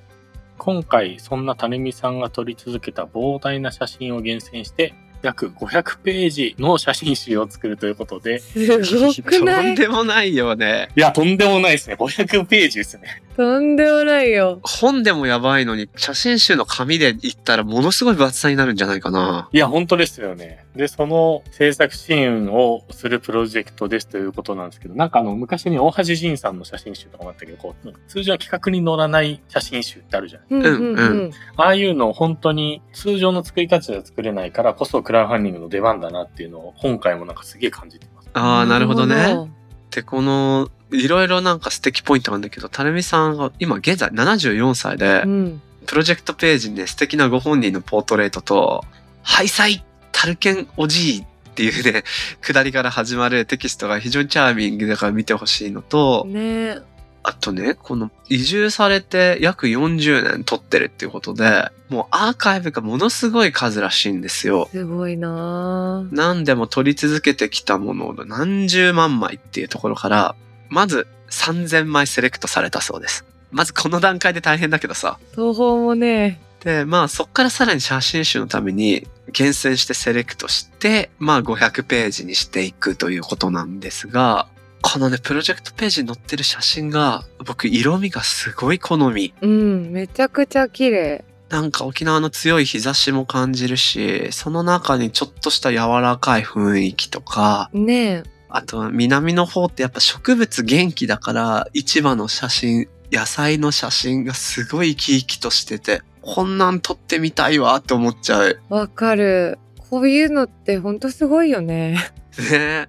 [0.59, 10.88] 今回、そんな垂水さんが撮り続けた膨大な写真を厳選して、約500ページの写真集を作るということで、 すごくなとんいでもないよね。
[10.97, 11.97] いや、とんでもないですね。
[11.97, 13.23] 500ページですね。
[13.38, 14.59] とんでもないよ。
[14.64, 19.48] 本でもやばいのに、写真集の紙で言ったらものすごい分厚さになるんじゃないかな。
[19.53, 20.66] いや、本当ですよね。
[20.74, 31.31] で、その制作支援をするプロジェクトですということなんですけど、なんかあの、昔に大橋仁さんの写真集とかもあったけど、こう、通常は企画に乗らない写真集ってあるじゃないうんうんううん。
[31.59, 38.31] ああいうのを本当に通常の作り方では作れないからこそクラウドファンディングの出番だなっていうのを今回もなんかすげえ感じてます。
[38.33, 39.48] ああ、なるほどね。
[39.92, 45.62] で、この、いろいろなんか素敵ポイントがあるんだけど、たるみさんが今現在74歳で、うん。
[45.87, 48.85] プロジェクトページにね、素敵なご本人のポートレートと、
[49.22, 51.24] ハイサイタルケンおじいっ
[51.55, 52.05] ていうね、
[52.40, 56.83] 下りから始まるテキストが非常にチャーミングだから見てほしいのと、ねえ。
[57.22, 64.68] あとね、この移住されて約40年撮ってるっていうことで、もうアーカイブがものすごい数らしいんですよ。
[64.70, 70.37] すごいなぁ何でも撮り続けてきたものの何十万枚っていうところから、
[70.69, 73.25] まず3000枚セレクトされたそうです。
[73.51, 75.19] まずこの段階で大変だけどさ。
[75.33, 84.49] 東宝もね、で、まあそっからさらに写真集のために厳選してセレクトして、まあ500ページにしていくということなんですが、
[84.81, 89.35] このね、プロジェクトページに載ってる写真が、僕色味がすごい好み。
[89.41, 91.25] うん、めちゃくちゃ綺麗。
[91.49, 98.23] なんか沖縄の強い日差しも感じるし、その中にちょっとした柔らかい雰囲気とか、ねえ。
[98.49, 108.61] あと南の方ってやっぱ植物元気だから市場の写真、野菜の写真がすごい生き生きとしてて、こんなん撮ってみたいわって思っちゃう。
[108.69, 109.59] わかる。
[109.91, 112.13] こういうのってほんとすごいよね。
[112.39, 112.87] ねえ。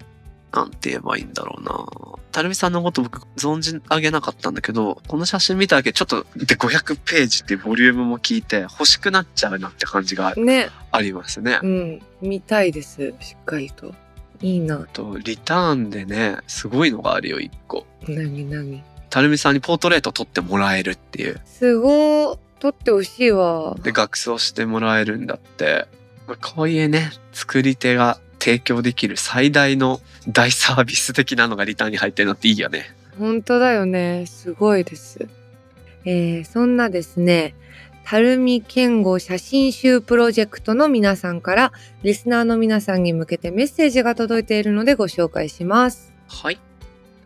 [0.52, 1.86] なんて言えばいいんだろうな。
[2.32, 10.68] たるみさんのこと僕存じ上げなかったんだけど、この写真見ただけちょっとで500ページっていうボリュームも聞いて欲しくなっちゃうなって感じがね。
[10.90, 11.58] ありますね。
[11.62, 12.00] うん。
[12.20, 13.14] 見たいです。
[13.20, 13.94] しっかりと。
[14.40, 14.86] いいな。
[14.92, 17.86] と、リターンでね、すごいのがあるよ、一個。
[18.08, 18.82] なになに。
[19.10, 21.40] たるみさんにポートレート撮ってもらえるっていう。
[21.44, 22.38] すごー。
[22.60, 23.74] 撮ってほしいわ。
[23.82, 25.86] で、学装してもらえるんだって。
[26.28, 32.94] まあこういうね、作り手が提供できる最大の大サービス的なのがリターンに入ってるのっていいよね。
[33.18, 34.26] 本当だよね。
[34.26, 35.26] すごいです。
[36.04, 37.54] えー、そんなですね、
[38.04, 46.12] たるみ健吾写真集プロジェクトの皆さんから、リスナーの皆さんに向けてメッセージが届いているのでご紹介します。
[46.28, 46.58] はい。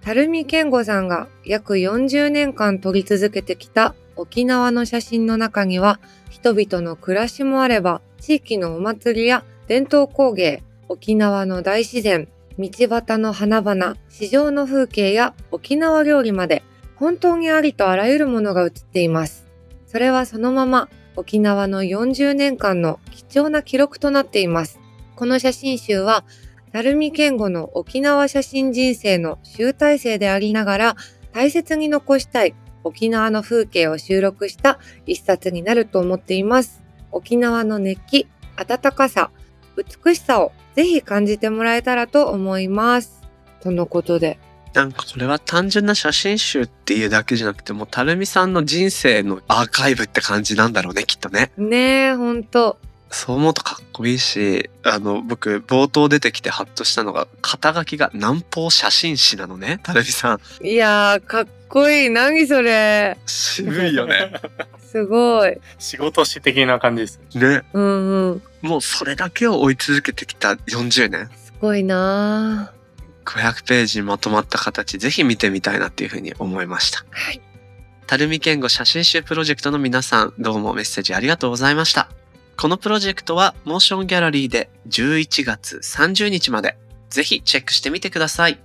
[0.03, 16.63] たるみ健吾さんが約40年間撮り続けてきた沖縄の写真の中には、人々の暮らしもあれば、地域のお祭りや伝統工芸、沖縄の大自然、道端の花々、市場の風景や沖縄料理まで、
[16.97, 19.44] 本当にありとあらゆるものが写っています。
[19.95, 24.81] それはそのまま沖縄の40年間の貴重な記録となっています。
[25.15, 26.25] この写真集は、
[26.73, 30.97] 成美健吾の沖縄写真人生の集大成でありながら、
[31.31, 36.83] 大切に残したい沖縄の風景を収録した一冊になると思っています。
[37.13, 38.27] 沖縄の熱気、
[38.57, 39.31] 温かさ、
[39.77, 43.23] 美しさをぜひ感じてもらえたらと思います。
[43.61, 44.41] とのことで。
[44.75, 52.79] なんかこれは単純な写真集っていうだけじゃなくてもうたるみさんの人生のアーカイブって感じなんだろうねきっとねねえ、ほんと。
[53.11, 62.11] そう思うとかっこいいしあの僕冒頭出てきてハッとしたのが肩書きが南方写真誌なのねたるみさんいやー、かっこいい。
[62.11, 63.17] 何それ。
[63.27, 64.33] 渋いよね
[64.91, 65.57] すごい。
[65.79, 67.49] 仕事師的な感じですね。
[67.49, 68.43] ねうんうん。
[68.63, 72.73] もうそれだけを追い続けてきた40年すごいな
[73.25, 77.05] 500ページにまとまった形ぜひ見てみたいなっていうふうに思いましたー。
[77.11, 77.41] はい。
[78.07, 82.11] たるみ健吾写真集プロジェクトの皆さん、どうもメッセージありがとうございました。
[82.57, 86.77] このプロジェクトは、モーションギャラリーで11月30日まで、
[87.09, 88.61] ぜひチェックしてみてください。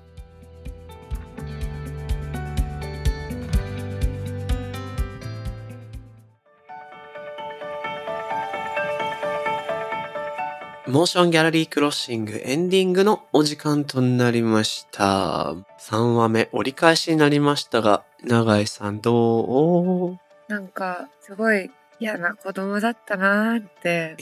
[10.89, 15.53] モーションギャラリークロッシングエンディングのお時間となりました。
[15.79, 20.17] 3話目折り返しになりましたが、永井さんどう？
[20.47, 24.17] なんか、すごい嫌な子供だったなーって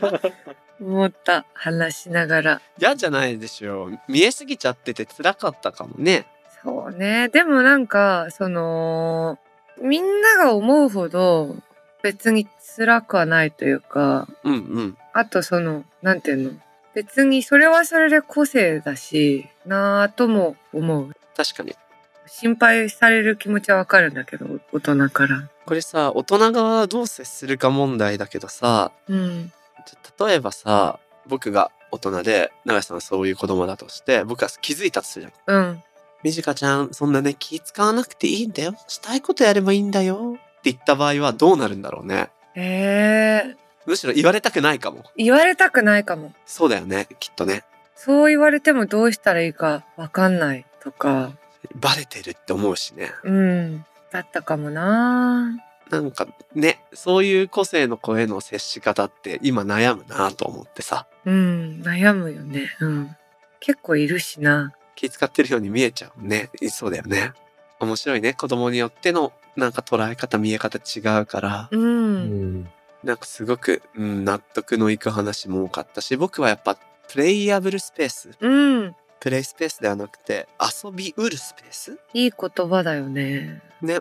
[0.82, 1.46] 思った。
[1.54, 2.60] 話しながら。
[2.78, 3.98] 嫌じゃないでしょう。
[4.06, 6.26] 見えすぎちゃってて辛かったかもね。
[6.62, 7.28] そうね。
[7.30, 9.38] でもなんか、その、
[9.80, 11.56] みんなが思うほど
[12.06, 14.98] 別に辛くはないというか、うんうん。
[15.12, 16.60] あとその、なんていうの？
[16.94, 21.10] 別にそれはそれで個性だし、なぁとも思う。
[21.36, 21.74] 確かに。
[22.28, 25.50] 心配される気持ちはわかるんだけど、大人から。
[25.66, 29.52] これさ、大人側はどう接するか問題だけどさ、うん。
[30.20, 35.56] 例えばさ、僕が大人で、永井さんはそういう子供だとして、僕は気づいたとするじゃん。
[35.56, 35.82] うん。
[36.22, 38.74] みじかちゃん、そんなね、気使わなくていいんだよ。
[38.86, 40.38] したいことやればいいんだよ。
[40.66, 42.30] って言った場合はどうなるんだろうね。
[42.56, 45.04] ええむしろ言われたくないかも。
[45.16, 46.32] 言われたくないかも。
[46.44, 47.62] そうだよね、きっとね。
[47.94, 51.30] そう言われてもどうしたらいいかわかんないとか、
[51.76, 53.12] バレてるって思うしね。
[53.22, 53.84] うん。
[54.10, 55.56] だったかもな
[55.88, 61.80] なんかね、そういう個性の子への接し方って今悩むなと思ってさ、うん。
[61.84, 62.74] 悩むよね。
[62.80, 63.16] うん。
[63.60, 64.72] 結構いるしな。
[64.96, 66.50] 気遣ってるように見えちゃうね。
[66.70, 67.32] そうだよね。
[67.78, 68.32] 面白いね。
[68.34, 71.78] 子供によってのなんか捉え方、見え方違うから、う。
[71.78, 72.68] うんん。
[73.02, 76.76] なんかすごく、うん、納得のいく話も多かったし、僕はやっぱ
[77.08, 78.96] プレイヤブルスペース、うん。
[79.20, 81.98] プレイスペースではなくて遊びうるスペース？
[82.12, 83.62] いい言葉だよね。
[83.80, 84.00] ね。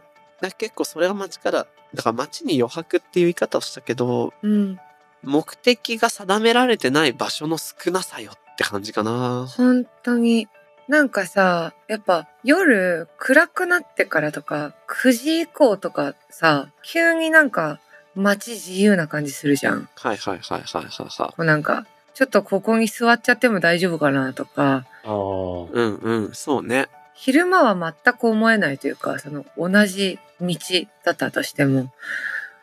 [0.57, 4.79] 結構それが街から、だから街に余白っていう言い方をしたけど、うん。
[5.23, 9.47] 目的が定められてない場所の少なさよって感じかな。
[9.47, 10.47] 本当に。
[10.87, 17.79] なんかさ、やっぱ夜暗くなってからとか、9時以降とかさ、急になんか
[18.15, 19.89] 街自由な感じするじゃん。
[19.95, 25.11] はいはいはいはいはいはこうなんか、ちょっとここに座っちゃっても大丈夫かなとか、ああ。
[25.11, 25.13] い。
[25.13, 26.87] うんうん、そうね。
[27.13, 30.55] 昼間は全く思えないというか、その同じ道
[31.03, 31.81] だったとしても。
[31.81, 31.91] っ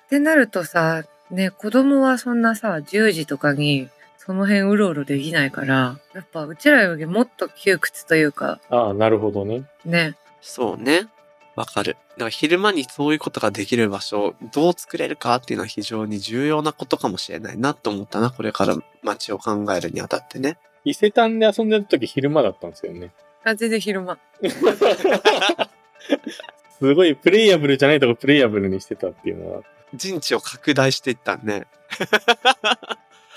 [0.09, 3.89] てなるとさ、ね、子供はそんなさ、10時とかに
[4.25, 9.65] その辺うろうろできないから、やっぱうちらよりもっと窮屈というか、ああ、なるほどね。
[9.85, 11.09] ね、そうね。
[11.57, 11.97] わかる。
[12.13, 18.31] だから昼間にそういうことができる場所をどう作れるかっていうのは非常に重要なことかもしれないなと思ったな。
[18.31, 20.57] これから街を考えるにあたってね。
[20.85, 23.11] 伊勢丹で遊んでる時昼間だったんですよね。
[23.43, 24.19] あ、全然昼間。
[26.79, 29.63] すごいプレイヤブルじゃないとこプレイヤブルにしてたっていうのは。
[29.95, 31.67] 陣地を拡大していったね。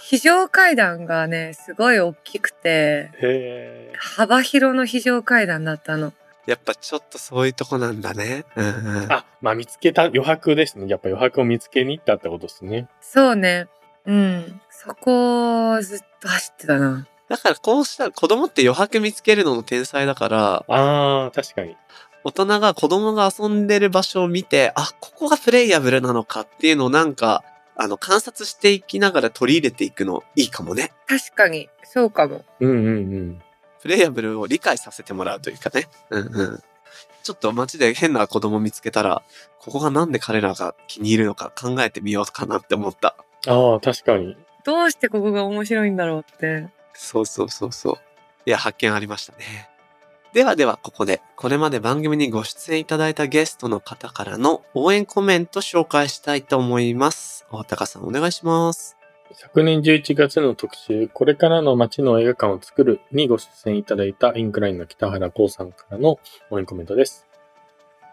[0.08, 6.14] 非常階段がね、すごい大きくて、へー幅広の非常階段だったの。
[6.46, 8.46] やっぱちょっとそういうとこなんだね。
[8.56, 9.12] うんうん。
[9.12, 10.88] あ、まあ見つけた余白ですね。
[10.88, 12.88] やっぱ余白を見つけに行ったってことですね。
[13.02, 13.68] そうね。
[14.06, 14.62] うん。
[14.70, 17.08] そこをずっと走ってたな。
[17.28, 21.76] だからこうしたら子供って余白見つけるのの天才だから、あー、確かに。
[22.24, 27.44] 大人が子供が遊んでる場所を見て、あ、ここがプレイヤブルなのかっていうのをなんか、
[27.76, 30.92] あの、観察していきながら取り入れていくのいいかもね。
[31.08, 32.46] 確かに、そうかも。
[32.60, 33.42] うんうんうん。
[33.82, 35.88] プレイヤブルを理解させてもらうというかね。
[36.10, 36.64] うんうん。
[37.24, 39.24] ちょっと街で変な子供見つけたら、
[39.60, 43.16] ここがなんで彼らが気に入るのか考えてみようかなって思った。
[43.48, 44.38] あー、確かに。
[44.64, 46.68] どうしてここが面白いんだろうって。
[46.94, 47.96] そうそうそうそう。
[48.46, 49.70] いや、発見ありましたね。
[50.36, 57.46] ではでは、ここで、これまで番組にご出演いただいたゲストの方からの応援コメント紹介したいと思います。
[57.52, 58.98] 大高さんお願いします。
[59.32, 66.20] 昨年11月の特集、これからの街の映画館を作るにご出演いただいたインクラインの北原光さんからの
[66.50, 67.26] 応援コメントです。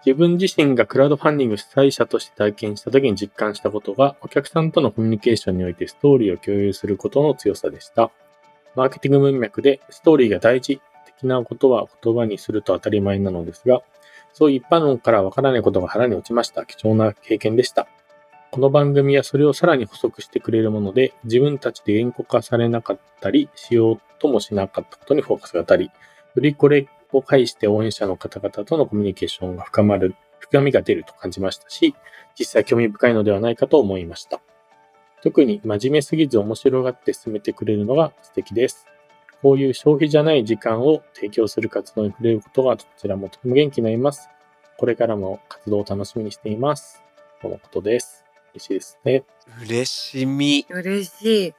[0.07, 8.13] 自分自身がクラウドファンディング主催者として体験した時に実感したことが、お客さんとのコミュニケーションにおいてストーリーを共有することの強さでした。
[8.77, 10.81] マーケティング文脈でストーリーが大事
[11.23, 13.83] 的なことは言葉にすると当たり前なのですが、
[14.33, 16.67] そういう一般論からわからないことが腹に落ちました。
[16.67, 17.87] 貴重な経験でした。
[18.51, 25.93] この番組はそれをさらに補足してくれるもので、自分たちで言語化されなかったり、しようともしなかったことにフォーカスが当たり、よ
[26.37, 31.95] りこれを介して応援者の方々とのコミュニケーションが深まる、深みが出ると感じましたし、
[32.39, 34.41] 実際興味深いのではないかと思いました。
[35.23, 38.87] 特に真面目すぎず面白がって進めてくれるのが素敵です。
[39.43, 44.29] こういう消費じゃない時間を提供する活動に触れることがどちらもとても元気になります。
[44.79, 47.03] これからも活動を楽しみにしています。
[47.41, 48.25] とのことです。
[48.55, 49.25] 嬉しいですね。
[49.63, 50.67] 嬉しみ。
[50.71, 51.55] 嬉しい。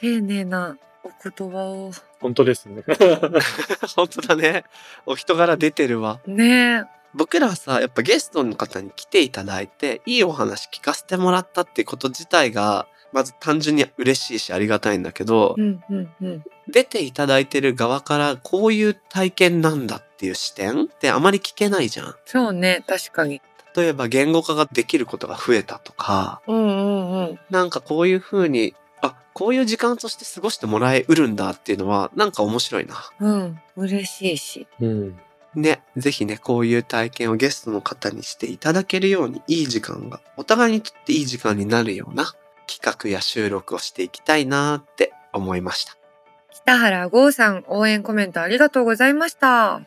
[0.00, 1.90] 丁寧なお言葉を。
[2.20, 2.84] 本当ですね。
[3.96, 4.64] 本当だね。
[5.04, 6.20] お人柄出てるわ。
[6.26, 6.84] ねえ。
[7.14, 16.44] 僕らはさ、やっぱゲストの方に来ていただいて、いいお話聞かせてもらったってこと自体が、まず単純に嬉しいしありがたいんだけど、うんうんうん。
[16.68, 22.14] 出ていただいてる側からこういう体験なんだっていう視点ってあまり聞けないじゃん。
[22.24, 23.40] そうね、確かに。
[23.76, 27.38] 例えば言語化ができることが増えたとか、うんうんうん。
[27.50, 32.94] なんかこういう風に、あ、こういう時間として過ごしてもらえうるんだっていうのは、なんか面白いな。
[33.20, 33.60] うん。
[33.76, 34.66] 嬉しいし。
[34.80, 35.18] うん。
[35.54, 42.34] ね、ぜひね、こういう体験をゲストの方にしていただけるように、いい時間が、お互いにとっていい時間になるような
[42.66, 45.96] 企画や収録をしていきたいなって思いました。
[46.50, 49.82] 北原剛さん応援コメントありがとうございました。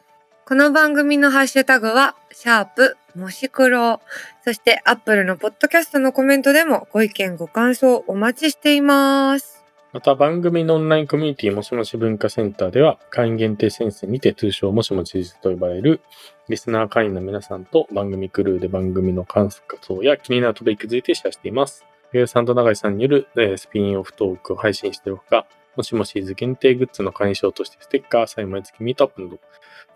[0.45, 4.01] この番組のハッシュタグは、シャープ、もし黒。
[4.43, 9.63] そして、アップルのポッドキャストのコメントでもご意見ご感想お待ちしています。
[9.91, 16.01] また番組のオンラインコミュニティもしもし文化センターでは会員限定先生にて通称もしもしと呼ばれる
[16.47, 21.85] リスナー会員の皆さんと番組クルーで番組の観察活動や気になるトピックについてシェアしています。
[22.11, 25.45] ゆうさんと永井さんによるえスピンオフトークを配信しているほか、
[25.75, 29.41] もしもしーず限定グッズの会員証としてステッカー、サイン毎月ミートアップなど、こ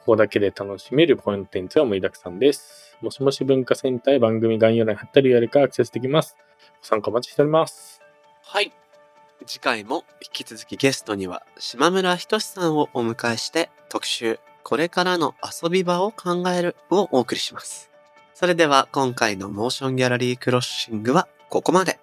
[0.06, 2.98] こだけで楽しめるコンテンツが盛りだくさんです。
[3.02, 6.38] もしもし文化センターへ番組概要欄に貼ったりやるかアクセスできます。
[6.82, 8.02] ご参加お待ちしております。
[8.44, 8.72] はい。
[9.46, 17.92] 次回も引き続きゲストには島村仁さんをお迎えして特集これからの遊び場を考えるをお送りします。
[18.34, 22.03] それでは今回のモーションギャラリークロッシングはここまで。